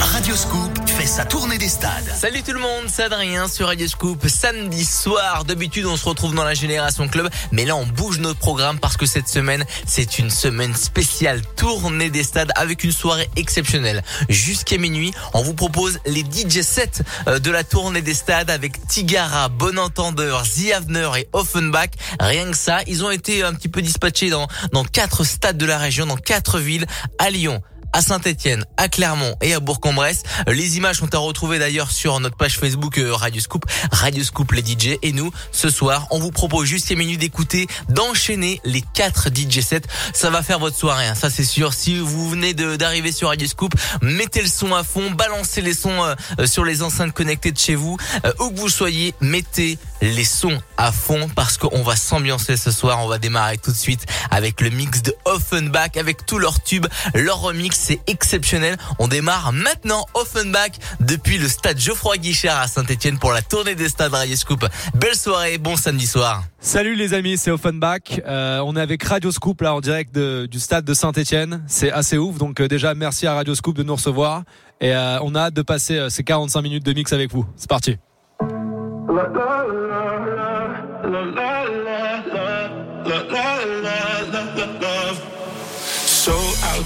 [0.00, 2.10] Radio Scoop fait sa tournée des stades.
[2.16, 4.26] Salut tout le monde, c'est Adrien sur Radio Scoop.
[4.28, 8.38] Samedi soir, d'habitude on se retrouve dans la Génération Club, mais là on bouge notre
[8.38, 13.28] programme parce que cette semaine c'est une semaine spéciale tournée des stades avec une soirée
[13.36, 14.02] exceptionnelle.
[14.30, 18.86] Jusqu'à minuit, on vous propose les DJ sets euh, de la tournée des stades avec
[18.86, 21.90] Tigara, Bon Entendeur, The et Offenbach.
[22.20, 25.66] Rien que ça, ils ont été un petit peu dispatchés dans, dans quatre stades de
[25.66, 26.86] la région, dans quatre villes,
[27.18, 27.60] à Lyon,
[27.98, 30.22] à Saint-Etienne, à Clermont et à Bourg-en-Bresse.
[30.46, 34.52] Les images sont à retrouver d'ailleurs sur notre page Facebook euh, Radio Scoop, Radio Scoop
[34.52, 34.98] les DJ.
[35.02, 39.80] Et nous, ce soir, on vous propose jusqu'à minuit d'écouter, d'enchaîner les quatre DJ sets.
[40.12, 41.74] Ça va faire votre soirée, hein, ça c'est sûr.
[41.74, 46.04] Si vous venez d'arriver sur Radio Scoop, mettez le son à fond, balancez les sons
[46.04, 47.96] euh, euh, sur les enceintes connectées de chez vous.
[48.38, 53.00] où que vous soyez, mettez les sons à fond parce qu'on va s'ambiancer ce soir.
[53.02, 56.86] On va démarrer tout de suite avec le mix de Offenbach, avec tous leurs tubes,
[57.14, 58.76] leurs remix c'est exceptionnel.
[58.98, 63.88] On démarre maintenant Offenbach depuis le stade Geoffroy Guichard à Saint-Etienne pour la tournée des
[63.88, 64.66] stades Radio Scoop.
[64.94, 66.42] Belle soirée, bon samedi soir.
[66.60, 68.20] Salut les amis, c'est Offenbach.
[68.26, 71.64] Euh, on est avec Radio Scoop là en direct du stade de Saint-Etienne.
[71.66, 74.42] C'est assez ouf, donc euh, déjà merci à Radio Scoop de nous recevoir
[74.82, 77.46] et euh, on a hâte de passer ces 45 minutes de mix avec vous.
[77.56, 77.96] C'est parti.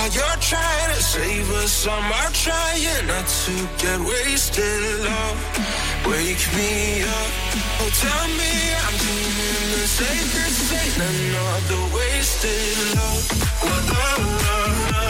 [0.00, 4.80] While you're trying to save us, I'm trying not to get wasted.
[5.04, 5.40] Love,
[6.08, 7.32] wake me up.
[7.80, 10.92] Oh, tell me I'm doing the safest thing.
[11.04, 13.28] Another wasted love.
[13.62, 15.09] La la la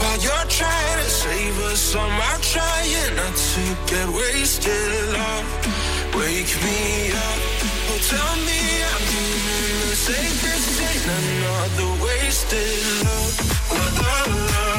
[0.00, 4.90] While you're trying to save us, I'm trying not to get wasted.
[5.12, 5.48] Love,
[6.16, 7.40] wake me up.
[7.90, 8.60] Oh, tell me
[8.92, 11.00] I'm doing the safest thing.
[11.18, 13.34] Another wasted love.
[13.70, 14.69] La, la,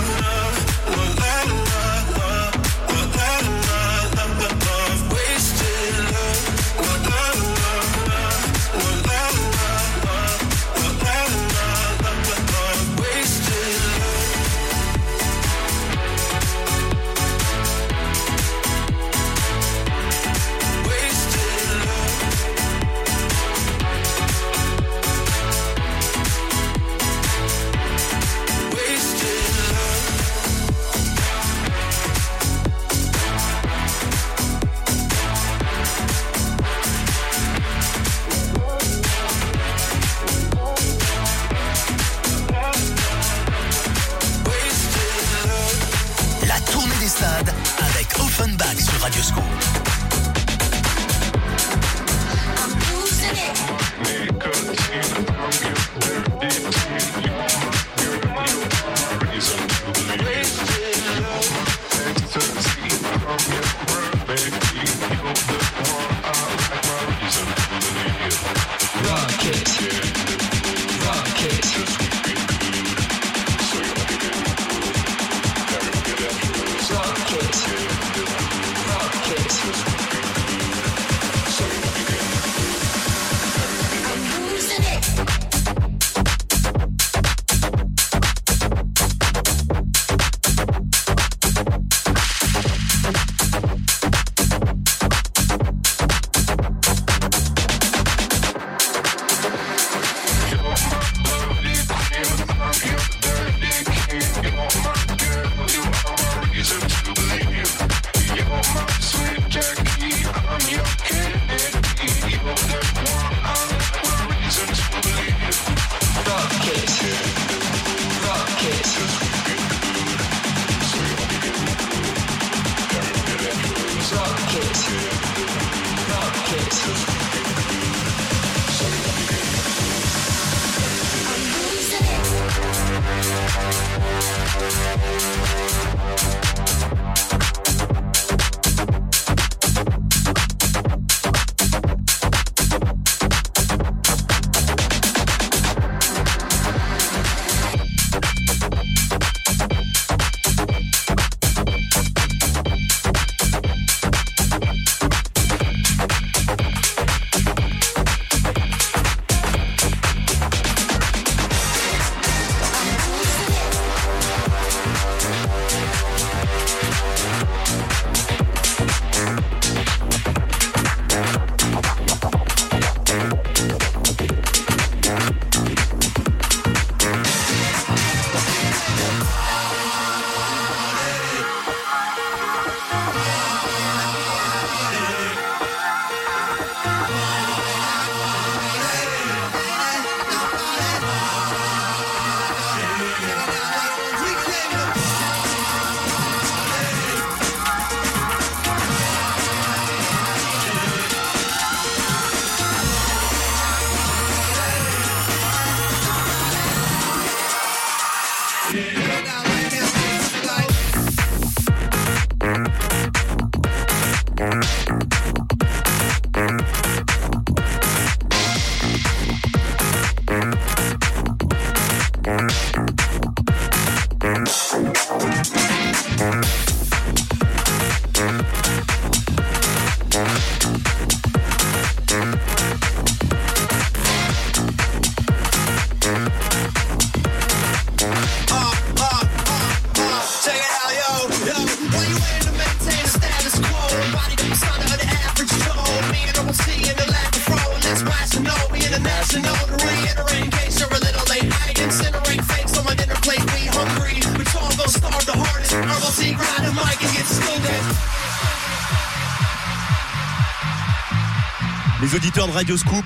[262.14, 263.06] Radio Scoop.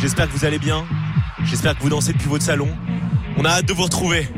[0.00, 0.84] J'espère que vous allez bien.
[1.46, 2.68] J'espère que vous dansez depuis votre salon.
[3.36, 4.28] On a hâte de vous retrouver.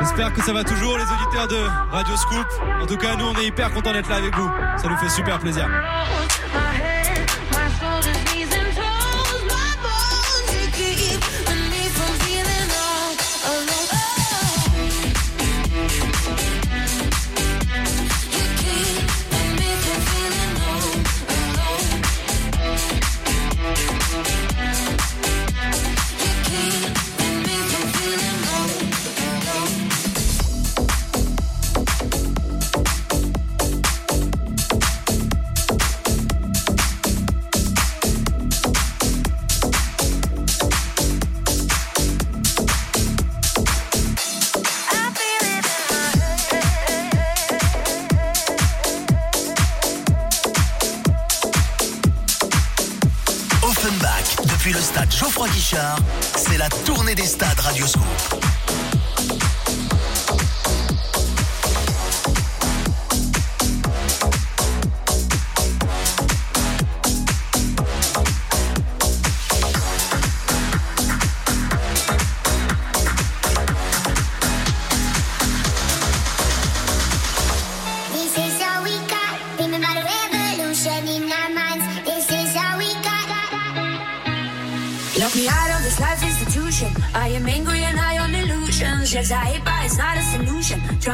[0.00, 2.46] J'espère que ça va toujours les auditeurs de Radio Scoop.
[2.80, 4.50] En tout cas, nous on est hyper contents d'être là avec vous.
[4.78, 5.68] Ça nous fait super plaisir.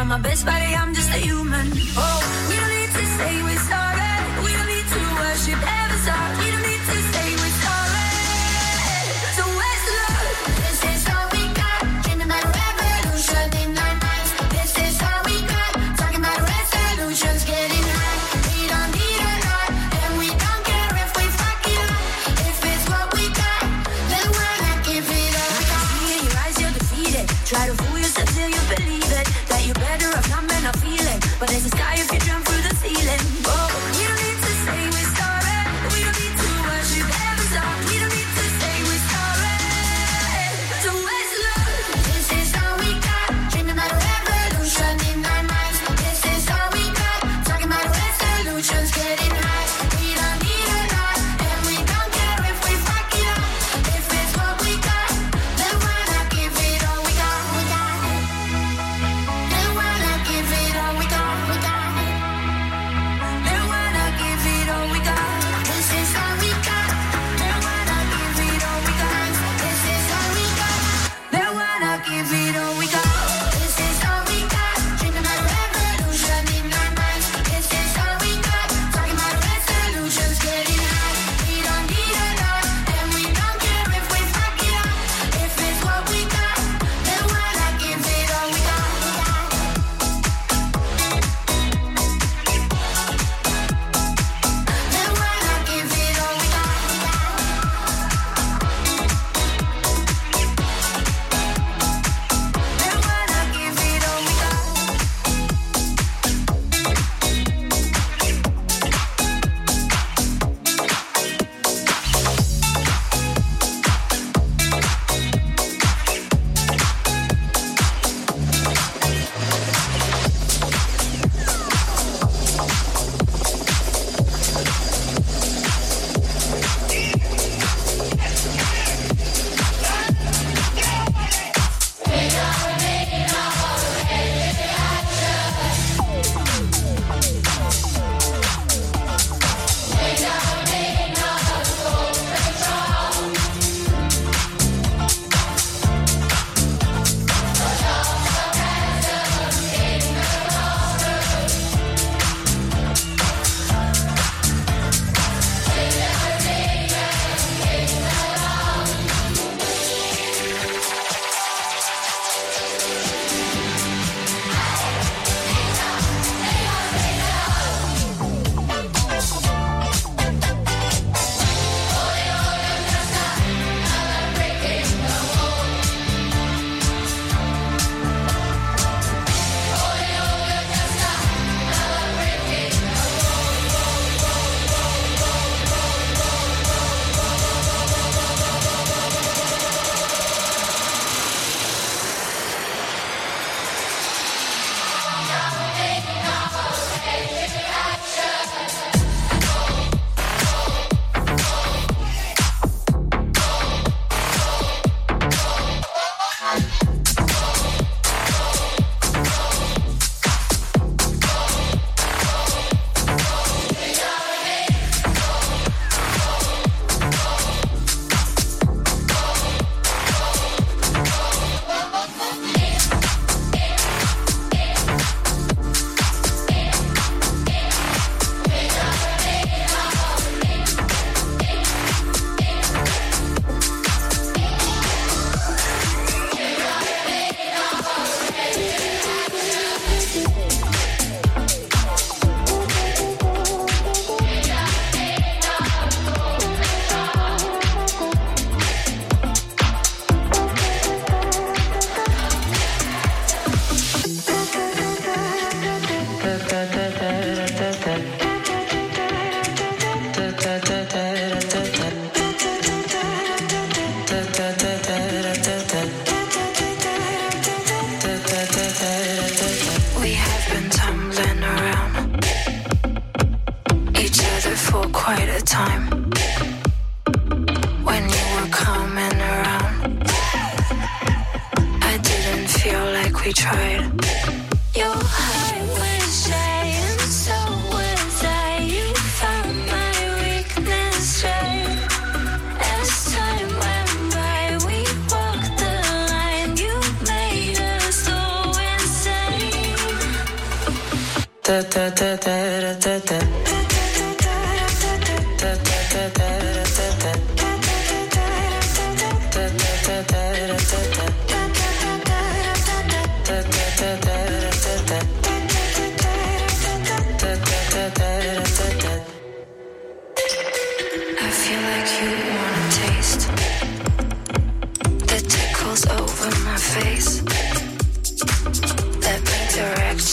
[0.09, 1.73] my best buddy, I'm just a human.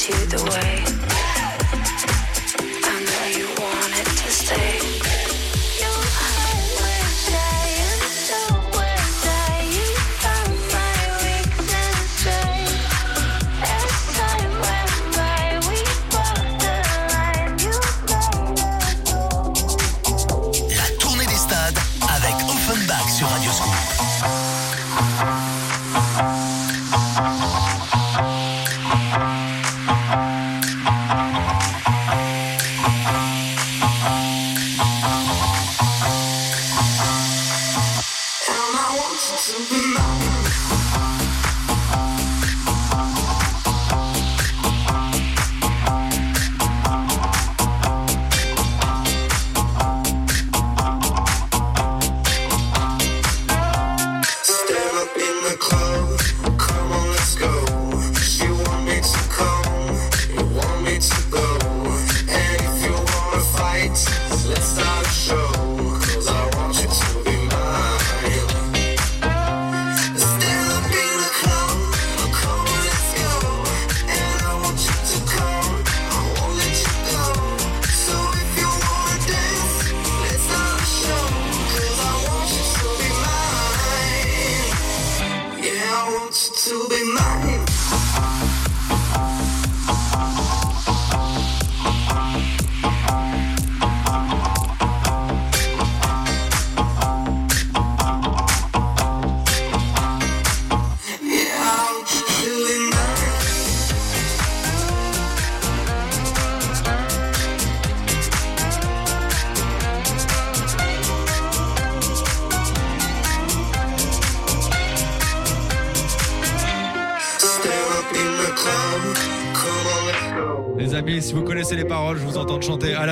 [0.09, 0.72] You the way.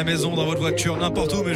[0.03, 1.50] La maison, dans votre voiture, n'importe où, mais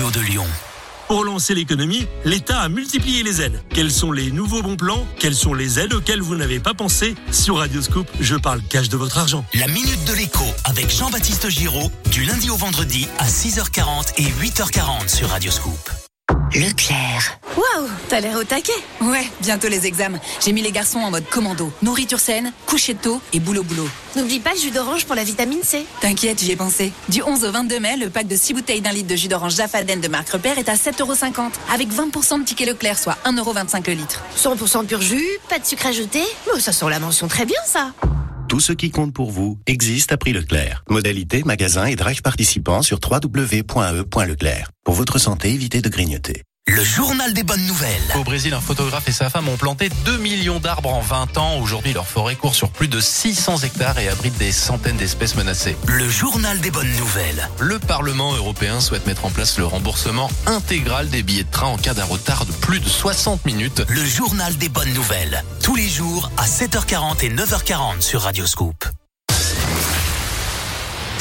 [0.00, 0.46] radio de Lyon.
[1.08, 3.60] Pour lancer l'économie, l'État a multiplié les aides.
[3.70, 5.06] Quels sont les nouveaux bons plans?
[5.18, 7.14] Quelles sont les aides auxquelles vous n'avez pas pensé?
[7.32, 9.44] Sur Radioscoop, je parle cash de votre argent.
[9.54, 15.08] La minute de l'écho avec Jean-Baptiste Giraud du lundi au vendredi à 6h40 et 8h40
[15.08, 15.99] sur Radio Scoop.
[16.54, 17.38] Leclerc.
[17.56, 18.72] Waouh, t'as l'air au taquet.
[19.00, 20.18] Ouais, bientôt les examens.
[20.44, 21.72] J'ai mis les garçons en mode commando.
[21.80, 23.88] Nourriture saine, coucher tôt et boulot boulot.
[24.16, 25.86] N'oublie pas le jus d'orange pour la vitamine C.
[26.00, 26.92] T'inquiète, j'y ai pensé.
[27.08, 29.54] Du 11 au 22 mai, le pack de 6 bouteilles d'un litre de jus d'orange
[29.54, 33.92] Jaffaden de marque Repère est à 7,50€ avec 20% de ticket Leclerc, soit 1,25€ le
[33.92, 34.20] litre.
[34.36, 36.22] 100% pur jus, pas de sucre ajouté.
[36.52, 37.92] Oh, ça sent la mention très bien, ça.
[38.50, 40.82] Tout ce qui compte pour vous existe à prix Leclerc.
[40.90, 44.72] Modalité, magasin et drive participants sur www.e.leclerc.
[44.82, 46.42] Pour votre santé, évitez de grignoter.
[46.80, 48.00] Le journal des bonnes nouvelles.
[48.14, 51.58] Au Brésil, un photographe et sa femme ont planté 2 millions d'arbres en 20 ans.
[51.58, 55.76] Aujourd'hui, leur forêt court sur plus de 600 hectares et abrite des centaines d'espèces menacées.
[55.88, 57.50] Le journal des bonnes nouvelles.
[57.58, 61.76] Le Parlement européen souhaite mettre en place le remboursement intégral des billets de train en
[61.76, 63.82] cas d'un retard de plus de 60 minutes.
[63.88, 65.44] Le journal des bonnes nouvelles.
[65.62, 68.86] Tous les jours à 7h40 et 9h40 sur Radio Scoop.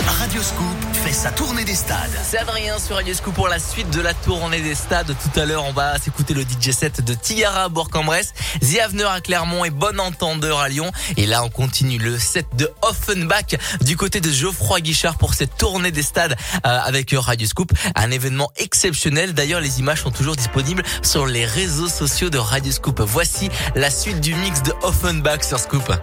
[0.09, 2.09] Radio Scoop fait sa tournée des stades.
[2.23, 5.07] C'est Adrien sur Radio Scoop pour la suite de la tournée des stades.
[5.07, 9.05] Tout à l'heure, on va s'écouter le DJ set de Tigara à Bourg-en-Bresse, The Avener
[9.05, 10.91] à Clermont et Bon Entendeur à Lyon.
[11.15, 15.55] Et là, on continue le set de Offenbach du côté de Geoffroy Guichard pour cette
[15.57, 17.71] tournée des stades euh, avec Radio Scoop.
[17.95, 19.33] Un événement exceptionnel.
[19.33, 22.99] D'ailleurs, les images sont toujours disponibles sur les réseaux sociaux de Radio Scoop.
[23.01, 25.93] Voici la suite du mix de Offenbach sur Scoop.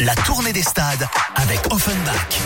[0.00, 2.37] La tournée des stades avec Offenbach.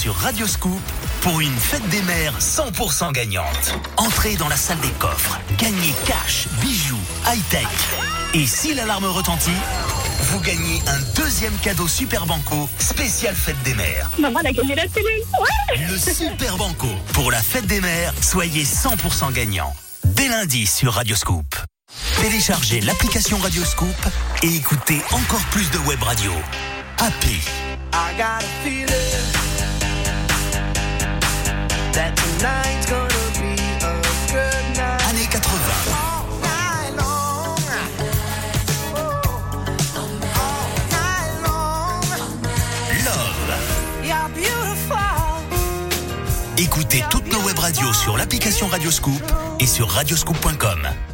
[0.00, 0.80] Sur Radio Scoop
[1.20, 3.74] pour une fête des mères 100% gagnante.
[3.98, 6.96] Entrez dans la salle des coffres, gagnez cash, bijoux,
[7.26, 7.66] high-tech.
[8.32, 9.50] Et si l'alarme retentit,
[10.22, 14.10] vous gagnez un deuxième cadeau Super Banco spécial fête des mères.
[14.18, 15.22] Maman a gagné la télé.
[15.38, 15.86] Ouais.
[15.86, 16.88] Le Super Banco.
[17.12, 19.74] Pour la fête des mères, soyez 100% gagnant.
[20.04, 21.56] Dès lundi sur Radio Scoop.
[22.22, 24.06] Téléchargez l'application Radio Scoop
[24.42, 26.32] et écoutez encore plus de web radio.
[26.96, 27.40] Happy.
[27.92, 29.39] I got a feeling
[31.92, 33.08] that tonight's gonna
[33.40, 33.94] be a
[34.30, 35.08] good night.
[35.08, 35.38] Années 80.
[35.92, 37.58] All night long.
[40.36, 42.02] All night long.
[43.04, 43.50] Love.
[44.04, 44.96] You're beautiful.
[46.58, 49.22] Écoutez toutes nos web radios sur l'application Radioscoop
[49.58, 51.09] et sur radioscoop.com.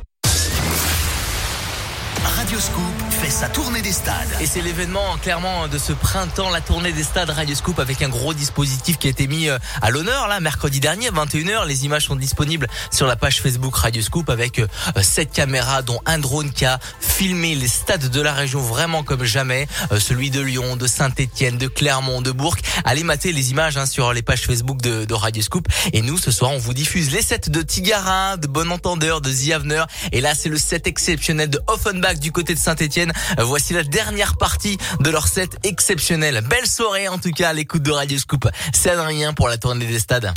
[3.37, 4.31] sa tournée des stades.
[4.41, 8.09] Et c'est l'événement clairement de ce printemps, la tournée des stades Radio Scoop avec un
[8.09, 11.67] gros dispositif qui a été mis euh, à l'honneur là mercredi dernier 21h.
[11.67, 14.67] Les images sont disponibles sur la page Facebook Radio Scoop avec euh,
[15.03, 19.25] sept caméras dont un drone qui a filmé les stades de la région vraiment comme
[19.25, 22.57] jamais, Euh, celui de Lyon, de Saint-Étienne, de Clermont, de Bourg.
[22.87, 25.69] Allez mater les images hein, sur les pages Facebook de, de Radio Scoop.
[25.93, 29.31] Et nous ce soir on vous diffuse les sets de Tigara, de Bon Entendeur, de
[29.31, 29.87] The.
[30.13, 33.13] Et là c'est le set exceptionnel de Offenbach du côté de Saint-Étienne.
[33.39, 36.43] Voici la dernière partie de leur set exceptionnel.
[36.49, 38.49] Belle soirée en tout cas à l'écoute de Radio Scoop.
[38.73, 40.33] C'est Adrien pour la tournée des stades.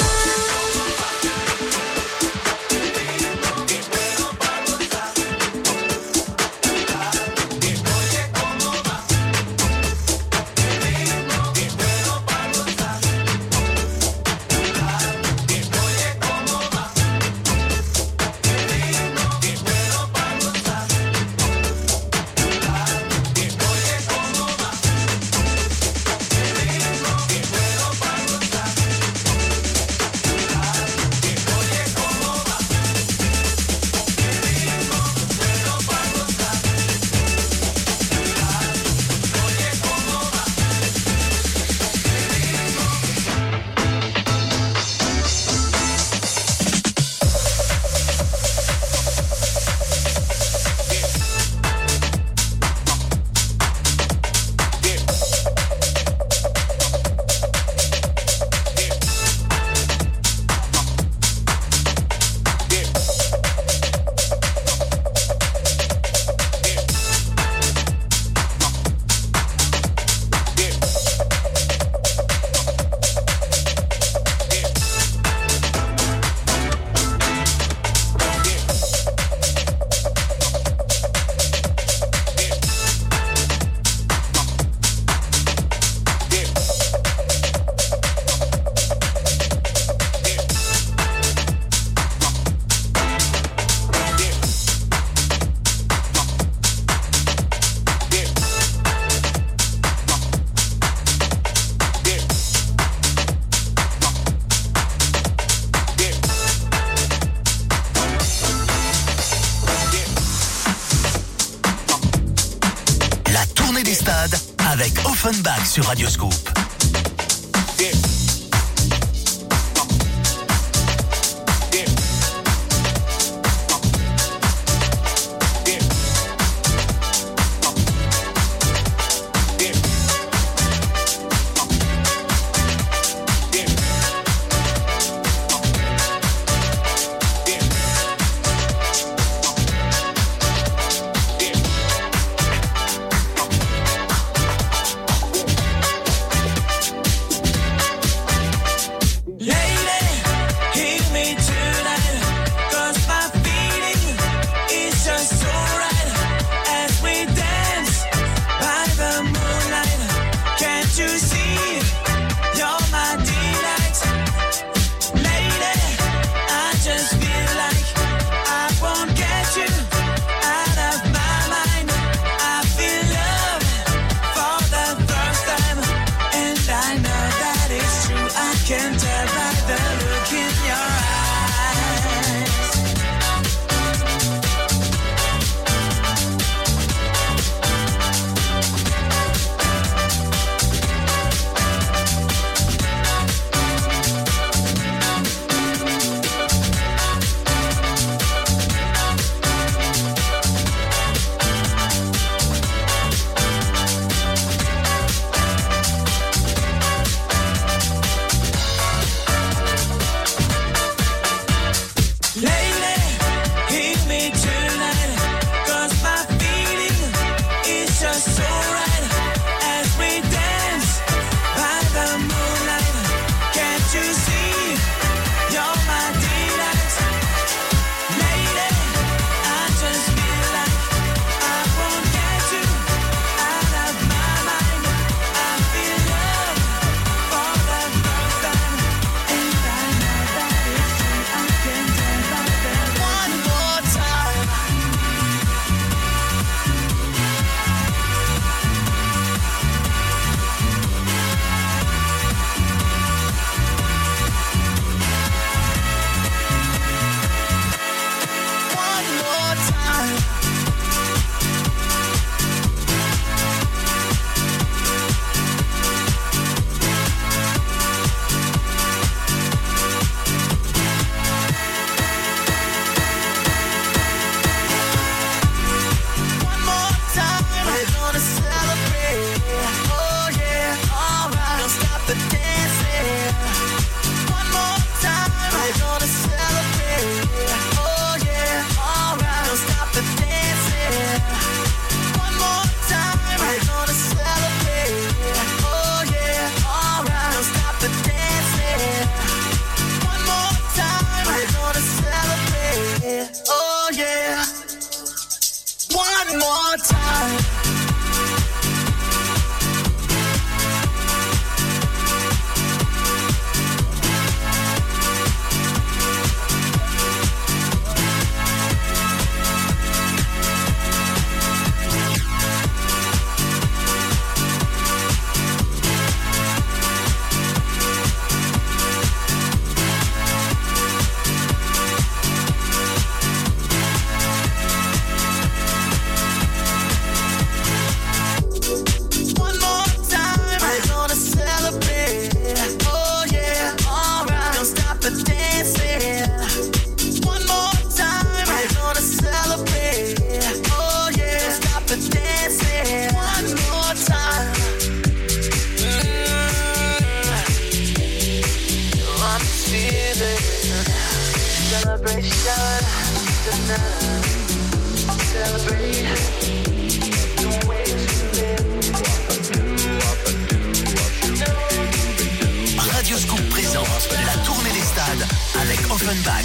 [372.77, 373.87] Radio Scoop présente
[374.25, 375.27] la tournée des stades
[375.61, 376.43] avec Offenbach.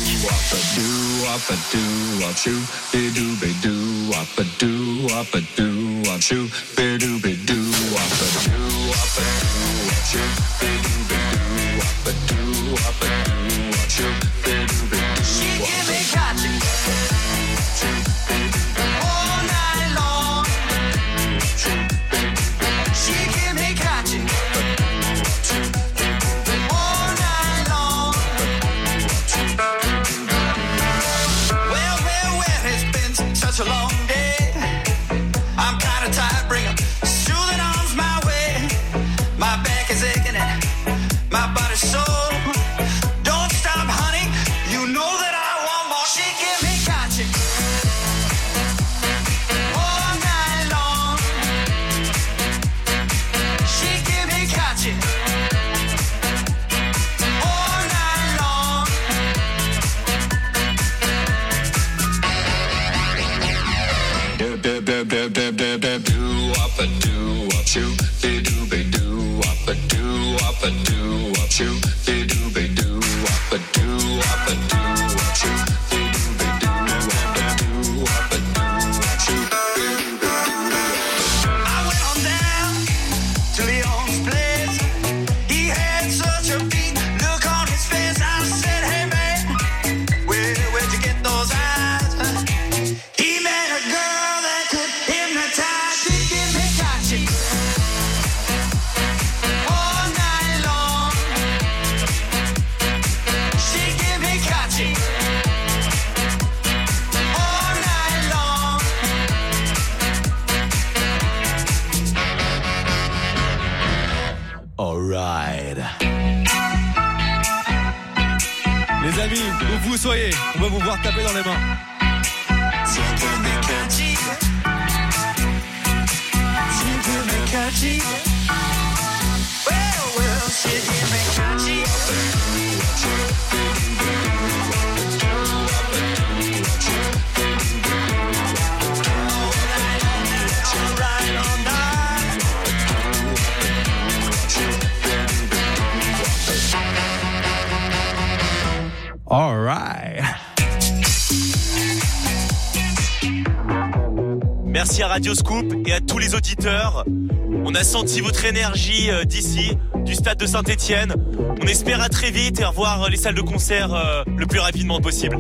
[157.95, 161.15] Senti votre énergie euh, d'ici, du stade de Saint-Etienne.
[161.63, 164.59] On espère à très vite et revoir euh, les salles de concert euh, le plus
[164.59, 165.39] rapidement possible.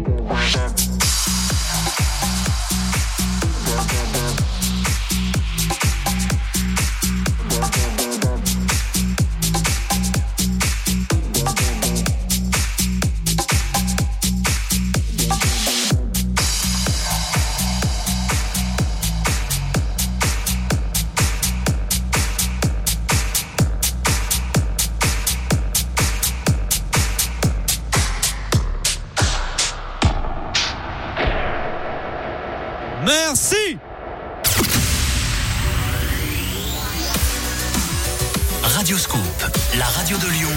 [39.78, 40.52] La radio de Lyon.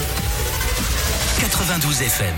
[1.39, 2.35] 92 FM.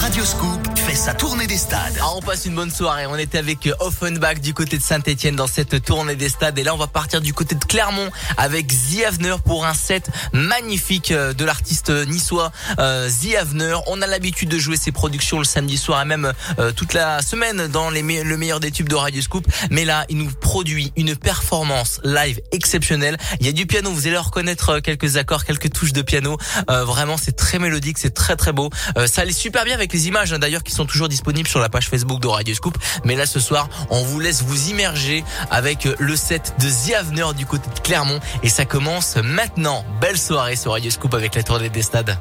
[0.00, 0.61] Radio Scoop
[0.94, 1.96] sa tournée des stades.
[2.00, 3.06] Ah, on passe une bonne soirée.
[3.06, 6.58] On était avec euh, Offenbach du côté de Saint-Etienne dans cette tournée des stades.
[6.58, 10.10] Et là, on va partir du côté de Clermont avec The Avener pour un set
[10.32, 13.76] magnifique euh, de l'artiste niçois euh, The Avener.
[13.86, 17.22] On a l'habitude de jouer ses productions le samedi soir et même euh, toute la
[17.22, 19.46] semaine dans le meilleur des tubes de Radio Scoop.
[19.70, 23.16] Mais là, il nous produit une performance live exceptionnelle.
[23.40, 23.90] Il y a du piano.
[23.90, 26.36] Vous allez reconnaître euh, quelques accords, quelques touches de piano.
[26.70, 28.70] Euh, vraiment, c'est très mélodique, c'est très très beau.
[28.96, 31.60] Euh, ça allait super bien avec les images hein, d'ailleurs qui sont toujours disponibles sur
[31.60, 32.76] la page Facebook de Radio Scoop.
[33.04, 36.94] Mais là ce soir, on vous laisse vous immerger avec euh, le set de The
[36.94, 39.84] Avener du côté de Clermont et ça commence maintenant.
[40.00, 42.18] Belle soirée sur Radio Scoop avec la tournée des stades.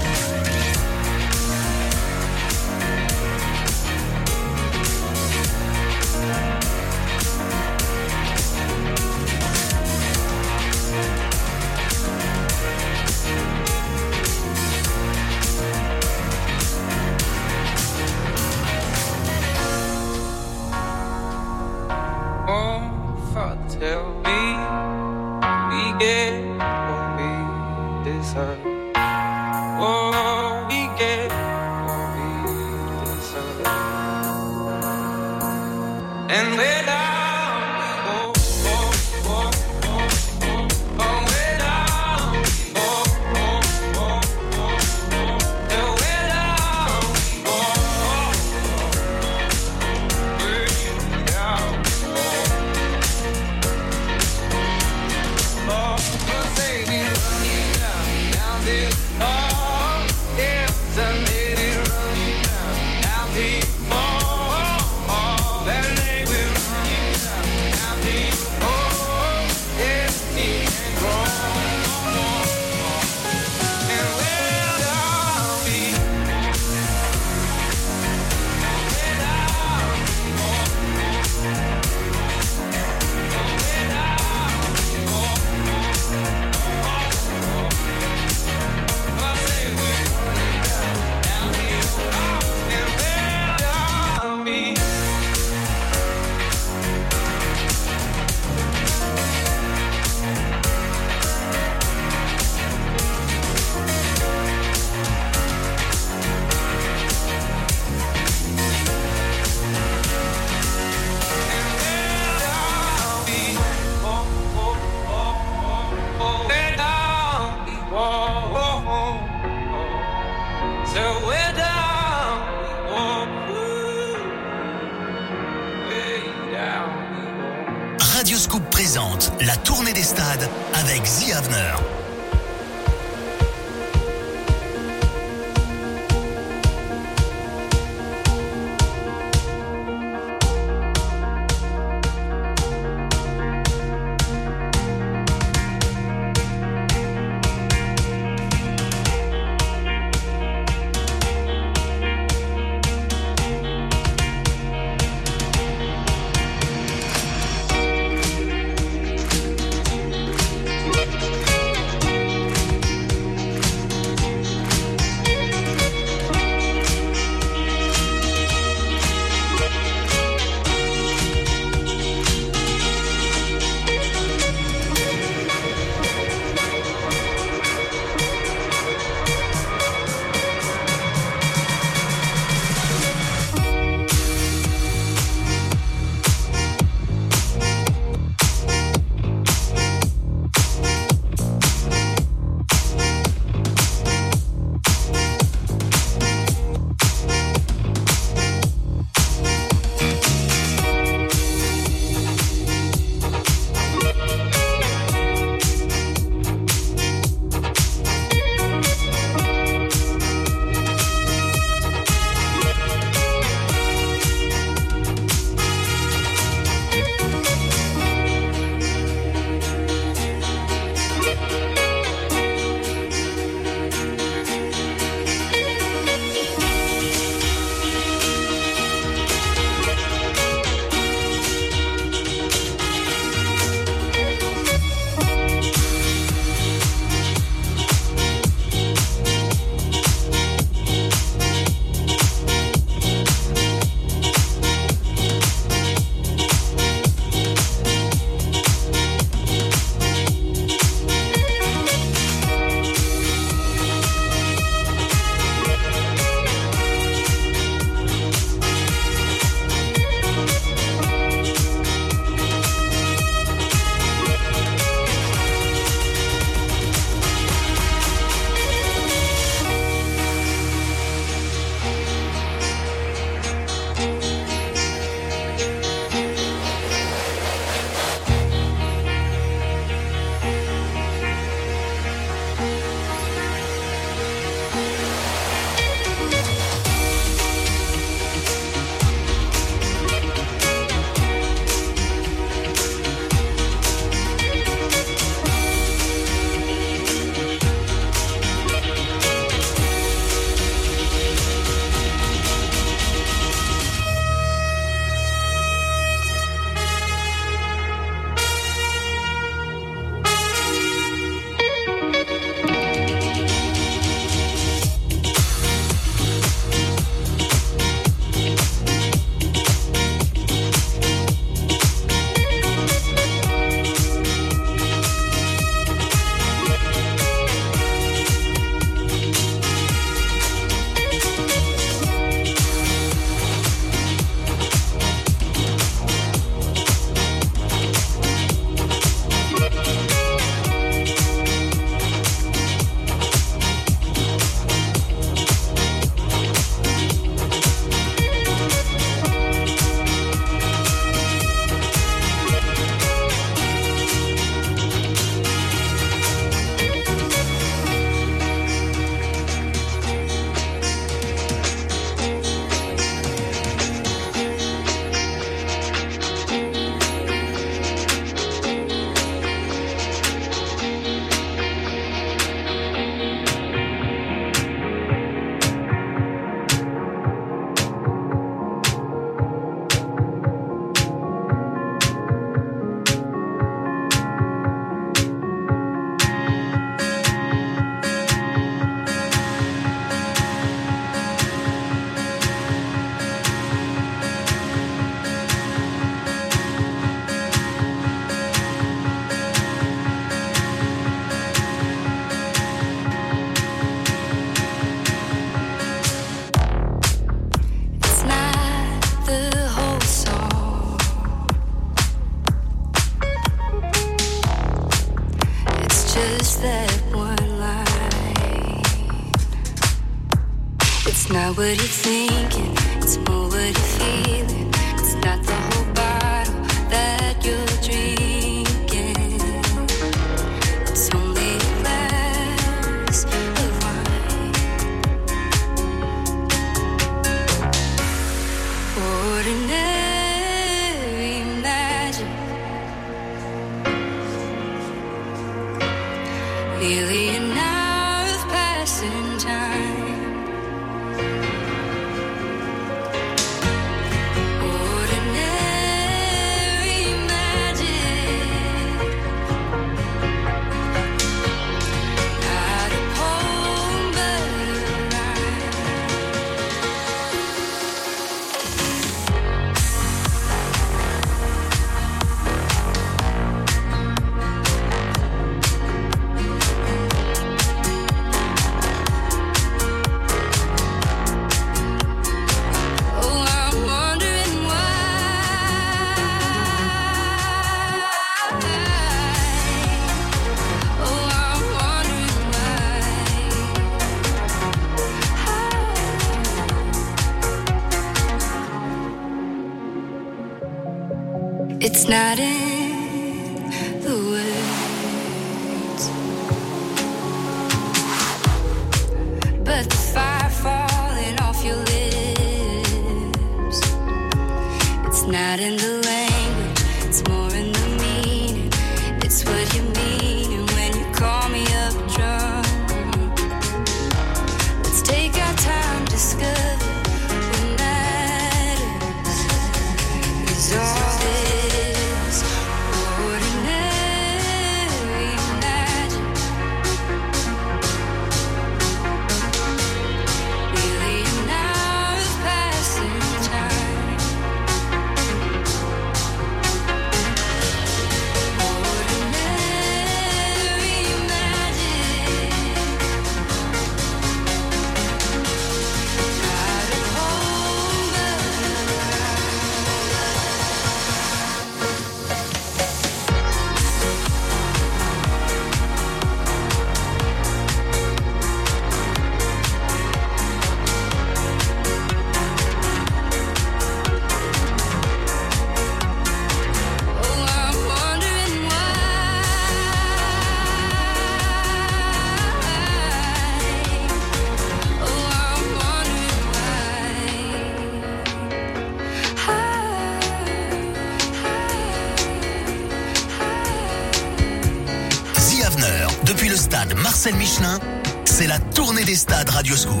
[599.71, 600.00] Des stades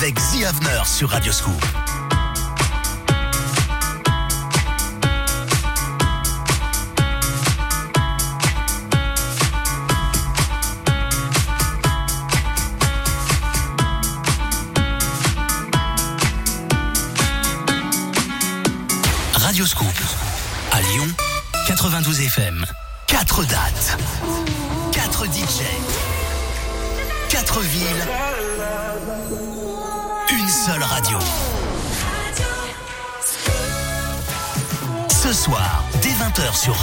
[0.00, 1.87] avec The Avener sur Radio Scoop.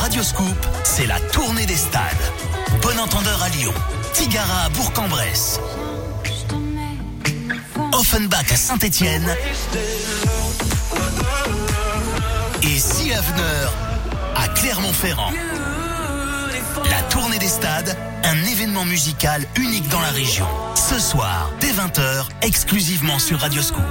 [0.05, 2.03] Radioscoop, c'est la tournée des stades.
[2.83, 3.73] Bon entendeur à Lyon,
[4.13, 5.59] Tigara à Bourg-en-Bresse,
[7.91, 9.35] Offenbach à Saint-Étienne
[12.61, 15.31] et Si à Clermont-Ferrand.
[16.87, 20.45] La tournée des stades, un événement musical unique dans la région.
[20.75, 23.81] Ce soir, dès 20h, exclusivement sur Radioscoop.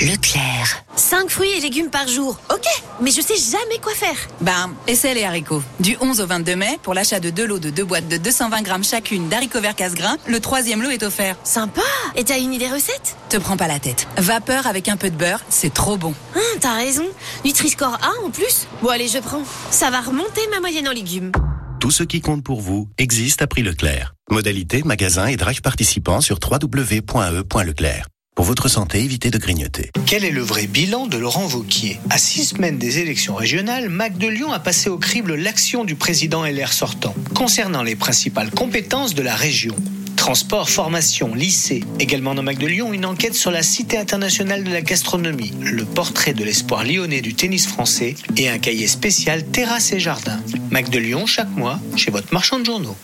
[0.00, 0.85] Leclerc.
[1.06, 2.36] 5 fruits et légumes par jour.
[2.52, 2.66] Ok,
[3.00, 4.16] mais je sais jamais quoi faire.
[4.40, 5.62] Ben, essaie les haricots.
[5.78, 8.62] Du 11 au 22 mai, pour l'achat de deux lots de deux boîtes de 220
[8.62, 11.36] grammes chacune d'haricots verts casse-grains, le troisième lot est offert.
[11.44, 11.82] Sympa
[12.16, 13.16] Et t'as une idée recette?
[13.28, 14.08] Te prends pas la tête.
[14.16, 16.12] Vapeur avec un peu de beurre, c'est trop bon.
[16.34, 17.06] Hum, t'as raison.
[17.44, 18.66] Nutri-Score A en plus?
[18.82, 19.44] Bon allez, je prends.
[19.70, 21.30] Ça va remonter ma moyenne en légumes.
[21.78, 24.14] Tout ce qui compte pour vous existe à prix Leclerc.
[24.28, 28.06] Modalité, magasin et drive participants sur www.e.leclerc.
[28.36, 29.90] Pour votre santé, évitez de grignoter.
[30.04, 31.98] Quel est le vrai bilan de Laurent Vauquier?
[32.10, 35.94] À six semaines des élections régionales, Mac de Lyon a passé au crible l'action du
[35.94, 39.74] président LR sortant concernant les principales compétences de la région.
[40.16, 41.82] Transport, formation, lycée.
[41.98, 45.86] Également dans Mac de Lyon, une enquête sur la Cité internationale de la gastronomie, le
[45.86, 50.38] portrait de l'espoir lyonnais du tennis français et un cahier spécial terrasse et jardin.
[50.70, 52.96] Mac de Lyon chaque mois chez votre marchand de journaux.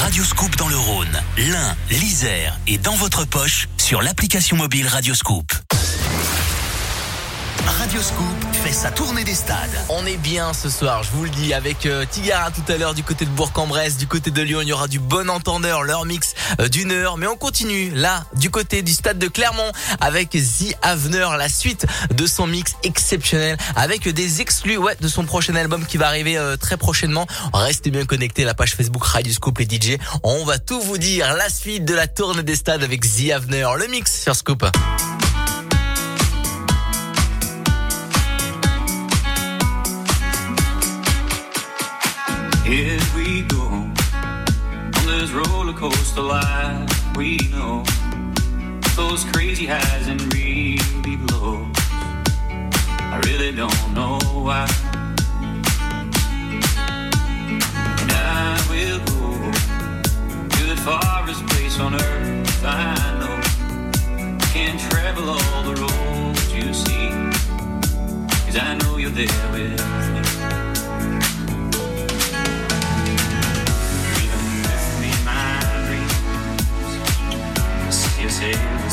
[0.00, 5.52] Radioscoop dans le Rhône, l'Ain, l'Isère et dans votre poche sur l'application mobile Radioscoop.
[7.66, 9.70] Radioscoop fait sa tournée des stades.
[9.88, 13.02] On est bien ce soir, je vous le dis, avec euh, tout à l'heure du
[13.02, 16.34] côté de Bourg-en-Bresse, du côté de Lyon, il y aura du bon entendeur, leur mix
[16.60, 17.18] euh, d'une heure.
[17.18, 19.70] Mais on continue là, du côté du stade de Clermont,
[20.00, 25.24] avec The Avener, la suite de son mix exceptionnel, avec des exclus ouais, de son
[25.24, 27.26] prochain album qui va arriver euh, très prochainement.
[27.52, 29.98] Restez bien connectés, la page Facebook Radioscoop les DJ.
[30.22, 33.66] On va tout vous dire, la suite de la tournée des stades avec The Avener,
[33.78, 34.64] le mix sur Scoop.
[42.66, 43.94] Here we go on
[45.06, 47.16] this roller coaster life.
[47.16, 47.84] We know
[48.96, 51.72] those crazy highs and really lows.
[51.78, 54.66] I really don't know why.
[58.02, 59.52] And I will go
[60.56, 62.64] to the farthest place on earth.
[62.64, 63.40] I know
[64.52, 67.10] can't travel all the roads you see.
[68.44, 70.25] Cause I know you're there with me.
[78.36, 78.85] see.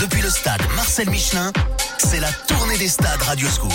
[0.00, 1.52] depuis le stade Marcel Michelin,
[1.98, 3.72] c'est la tournée des stades Radioscoop.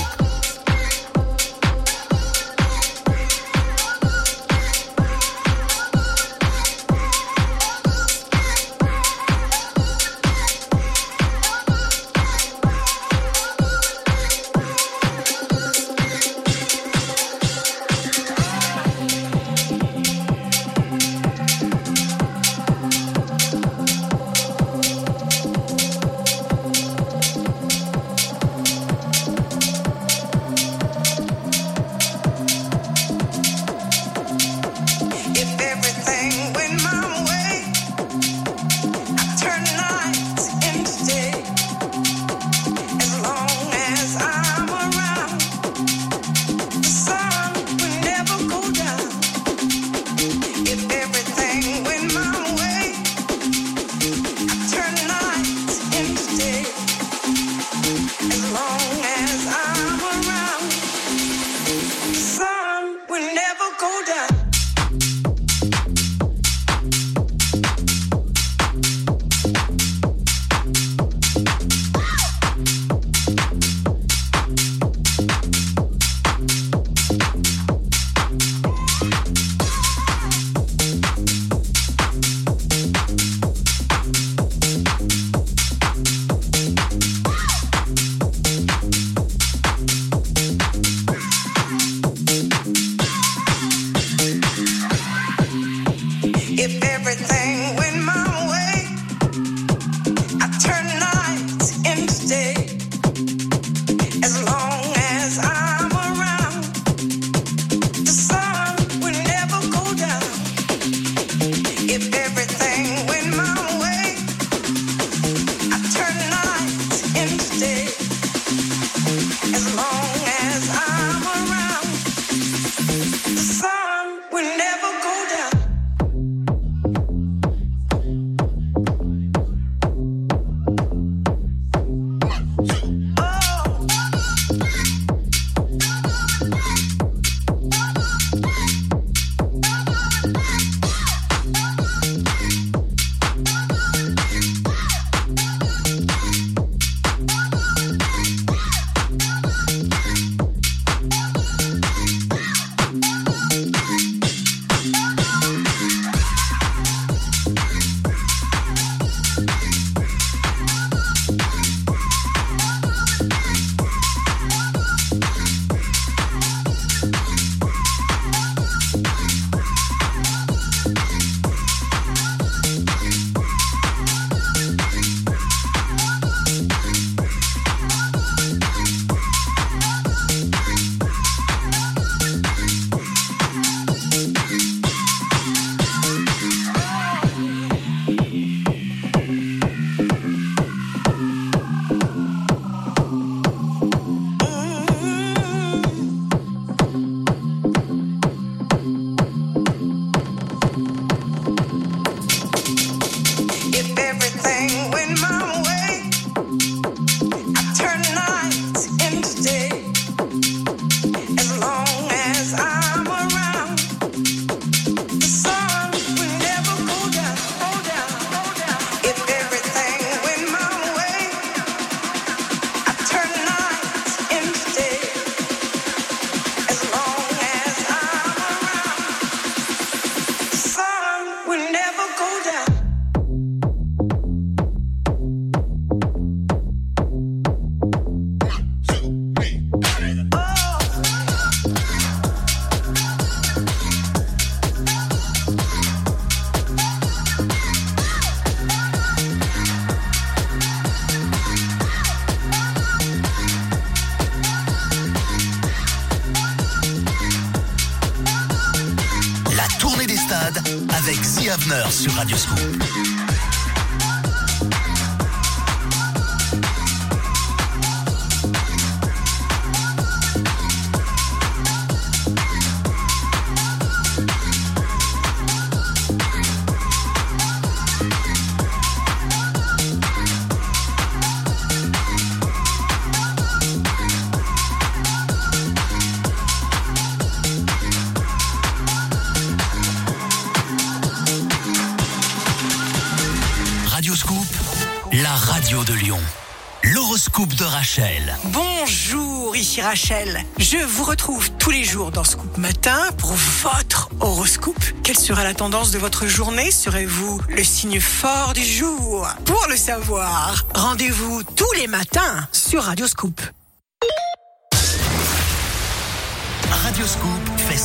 [298.46, 300.44] Bonjour, ici Rachel.
[300.60, 304.84] Je vous retrouve tous les jours dans Scoop Matin pour votre horoscope.
[305.04, 306.70] Quelle sera la tendance de votre journée?
[306.70, 309.28] Serez-vous le signe fort du jour?
[309.46, 313.42] Pour le savoir, rendez-vous tous les matins sur Radio Scoop.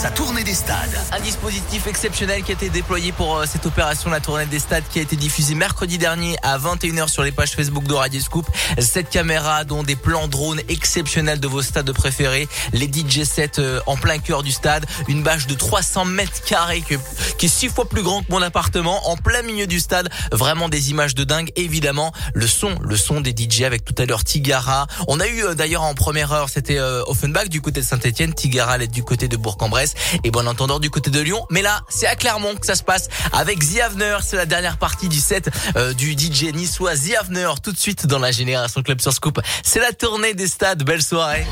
[0.05, 0.98] Sa tournée des stades.
[1.12, 4.85] Un dispositif exceptionnel qui a été déployé pour euh, cette opération, la tournée des stades,
[4.93, 8.47] qui a été diffusée mercredi dernier à 21h sur les pages Facebook de Radio Scoop.
[8.78, 13.81] Cette caméra, dont des plans drones exceptionnels de vos stades préférés, les DJ sets euh,
[13.86, 16.97] en plein cœur du stade, une bâche de 300 mètres carrés que-
[17.39, 20.10] qui est six fois plus grand que mon appartement, en plein milieu du stade.
[20.32, 21.51] Vraiment des images de dingue.
[21.56, 24.86] Évidemment, le son, le son des DJ avec tout à l'heure Tigara.
[25.09, 28.35] On a eu euh, d'ailleurs en première heure, c'était euh, Offenbach du côté de Saint-Etienne,
[28.35, 31.47] Tigara elle est du côté de Bourg-en-Bresse et bon entendeur du côté de Lyon.
[31.51, 34.19] Mais là, c'est à Clermont que ça se passe avec The Avener.
[34.23, 38.07] C'est la dernière partie du set euh, du DJ niçois The Avener tout de suite
[38.07, 39.41] dans la Génération Club sur Scoop.
[39.62, 40.85] C'est la tournée des stades.
[40.85, 41.47] Belle soirée.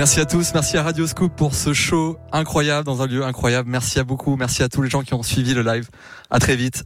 [0.00, 3.68] Merci à tous, merci à Radio Scoop pour ce show incroyable dans un lieu incroyable.
[3.68, 5.90] Merci à beaucoup, merci à tous les gens qui ont suivi le live.
[6.30, 6.84] À très vite.